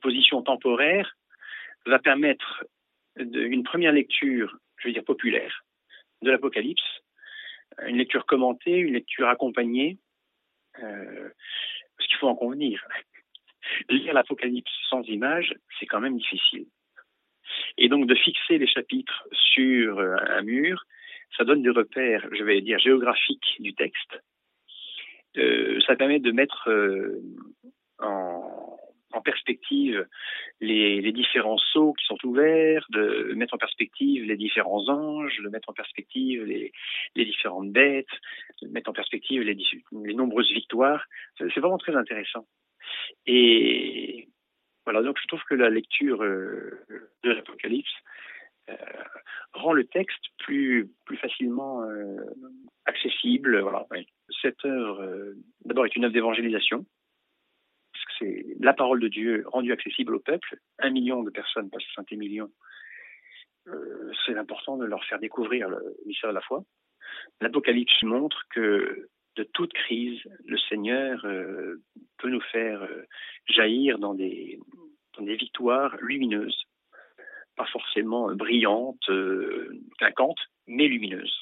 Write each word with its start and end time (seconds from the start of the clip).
exposition 0.00 0.40
temporaire 0.40 1.14
va 1.84 1.98
permettre 1.98 2.64
une 3.16 3.64
première 3.64 3.92
lecture, 3.92 4.56
je 4.78 4.88
veux 4.88 4.94
dire 4.94 5.04
populaire, 5.04 5.64
de 6.22 6.30
l'Apocalypse, 6.30 7.02
une 7.86 7.98
lecture 7.98 8.24
commentée, 8.24 8.78
une 8.78 8.94
lecture 8.94 9.28
accompagnée, 9.28 9.98
euh, 10.82 11.28
parce 11.96 12.08
qu'il 12.08 12.16
faut 12.16 12.28
en 12.28 12.34
convenir. 12.34 12.82
Lire 13.90 14.14
l'Apocalypse 14.14 14.72
sans 14.88 15.02
image, 15.02 15.54
c'est 15.78 15.86
quand 15.86 16.00
même 16.00 16.16
difficile. 16.16 16.66
Et 17.76 17.90
donc 17.90 18.06
de 18.06 18.14
fixer 18.14 18.56
les 18.56 18.66
chapitres 18.66 19.28
sur 19.52 19.98
euh, 19.98 20.16
un 20.30 20.42
mur, 20.42 20.82
ça 21.36 21.44
donne 21.44 21.62
des 21.62 21.70
repères, 21.70 22.26
je 22.32 22.42
vais 22.42 22.62
dire, 22.62 22.78
géographiques 22.78 23.56
du 23.58 23.74
texte. 23.74 24.18
Euh, 25.36 25.78
ça 25.86 25.94
permet 25.94 26.20
de 26.20 26.32
mettre 26.32 26.70
euh, 26.70 27.20
les, 30.60 31.12
différents 31.12 31.58
sceaux 31.58 31.92
qui 31.94 32.04
sont 32.06 32.18
ouverts, 32.24 32.86
de 32.90 33.32
mettre 33.34 33.54
en 33.54 33.58
perspective 33.58 34.24
les 34.24 34.36
différents 34.36 34.88
anges, 34.88 35.38
de 35.42 35.48
mettre 35.48 35.68
en 35.68 35.72
perspective 35.72 36.44
les, 36.44 36.72
différentes 37.16 37.70
bêtes, 37.70 38.06
de 38.62 38.68
mettre 38.68 38.90
en 38.90 38.92
perspective 38.92 39.42
les, 39.42 40.14
nombreuses 40.14 40.52
victoires. 40.52 41.04
C'est 41.38 41.60
vraiment 41.60 41.78
très 41.78 41.94
intéressant. 41.94 42.46
Et 43.26 44.28
voilà, 44.84 45.02
donc 45.02 45.18
je 45.20 45.26
trouve 45.26 45.42
que 45.48 45.54
la 45.54 45.70
lecture 45.70 46.22
euh, 46.22 46.84
de 47.22 47.30
l'Apocalypse 47.30 47.92
euh, 48.70 48.74
rend 49.52 49.72
le 49.72 49.84
texte 49.84 50.24
plus, 50.38 50.90
plus 51.04 51.16
facilement 51.16 51.82
euh, 51.82 52.16
accessible. 52.86 53.60
Voilà, 53.60 53.86
Cette 54.42 54.64
œuvre, 54.64 55.34
d'abord, 55.64 55.86
est 55.86 55.96
une 55.96 56.04
œuvre 56.04 56.14
d'évangélisation, 56.14 56.86
c'est 58.20 58.46
la 58.60 58.74
parole 58.74 59.00
de 59.00 59.08
Dieu 59.08 59.44
rendue 59.46 59.72
accessible 59.72 60.14
au 60.14 60.20
peuple. 60.20 60.58
Un 60.78 60.90
million 60.90 61.22
de 61.22 61.30
personnes 61.30 61.70
passent 61.70 61.82
Saint-Émilion. 61.96 62.50
c'est 64.26 64.36
important 64.36 64.76
de 64.76 64.84
leur 64.84 65.04
faire 65.04 65.18
découvrir 65.18 65.68
le 65.68 65.96
mystère 66.06 66.30
de 66.30 66.34
la 66.34 66.40
foi. 66.40 66.64
L'Apocalypse 67.40 68.02
montre 68.02 68.42
que 68.50 69.08
de 69.36 69.44
toute 69.44 69.72
crise, 69.72 70.20
le 70.44 70.58
Seigneur 70.68 71.24
euh, 71.24 71.76
peut 72.18 72.28
nous 72.28 72.40
faire 72.52 72.82
euh, 72.82 73.04
jaillir 73.46 73.98
dans 73.98 74.14
des, 74.14 74.58
dans 75.16 75.24
des 75.24 75.36
victoires 75.36 75.96
lumineuses, 76.00 76.64
pas 77.56 77.66
forcément 77.66 78.34
brillantes, 78.34 79.08
euh, 79.08 79.80
mais 80.66 80.88
lumineuses. 80.88 81.39